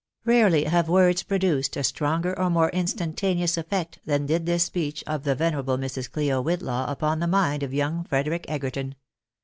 Rarely 0.25 0.63
have 0.63 0.89
words 0.89 1.21
produced 1.21 1.77
a 1.77 1.83
stronger 1.83 2.35
or 2.39 2.49
more 2.49 2.71
instantaneous 2.71 3.55
effect 3.55 3.99
than 4.03 4.25
did 4.25 4.47
this 4.47 4.63
speech 4.63 5.03
of 5.05 5.25
the 5.25 5.35
venerable 5.35 5.77
Mrs. 5.77 6.11
Clio 6.11 6.41
Whitlaw 6.41 6.89
upon 6.89 7.19
the 7.19 7.27
mind 7.27 7.61
of 7.61 7.71
young 7.71 8.03
Frederic 8.03 8.47
Egerton. 8.49 8.95